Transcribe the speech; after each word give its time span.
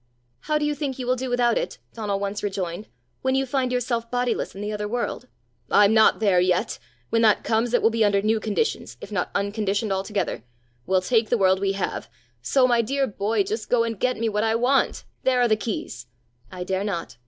"How 0.39 0.57
do 0.57 0.65
you 0.65 0.73
think 0.73 0.97
you 0.97 1.05
will 1.05 1.15
do 1.15 1.29
without 1.29 1.59
it," 1.59 1.77
Donal 1.93 2.19
once 2.19 2.41
rejoined, 2.41 2.87
"when 3.21 3.35
you 3.35 3.45
find 3.45 3.71
yourself 3.71 4.09
bodiless 4.09 4.55
in 4.55 4.61
the 4.61 4.71
other 4.73 4.87
world?" 4.87 5.27
"I'm 5.69 5.93
not 5.93 6.19
there 6.19 6.39
yet! 6.39 6.79
When 7.11 7.21
that 7.21 7.43
comes, 7.43 7.71
it 7.71 7.83
will 7.83 7.91
be 7.91 8.03
under 8.03 8.19
new 8.19 8.39
conditions, 8.39 8.97
if 8.99 9.11
not 9.11 9.29
unconditioned 9.35 9.93
altogether. 9.93 10.43
We'll 10.87 11.01
take 11.01 11.29
the 11.29 11.37
world 11.37 11.59
we 11.59 11.73
have. 11.73 12.09
So, 12.41 12.67
my 12.67 12.81
dear 12.81 13.05
boy, 13.05 13.43
just 13.43 13.69
go 13.69 13.83
and 13.83 13.99
get 13.99 14.17
me 14.17 14.27
what 14.27 14.43
I 14.43 14.55
want. 14.55 15.03
There 15.21 15.39
are 15.39 15.47
the 15.47 15.55
keys!" 15.55 16.07
"I 16.51 16.63
dare 16.63 16.83
not." 16.83 17.17